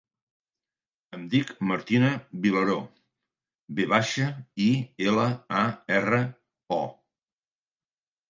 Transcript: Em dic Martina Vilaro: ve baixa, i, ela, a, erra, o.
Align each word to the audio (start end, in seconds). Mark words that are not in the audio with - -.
Em 1.17 1.25
dic 1.33 1.49
Martina 1.71 2.07
Vilaro: 2.45 2.77
ve 3.79 3.85
baixa, 3.93 4.29
i, 4.67 4.69
ela, 5.11 5.25
a, 5.61 5.63
erra, 5.99 6.23
o. 6.79 6.83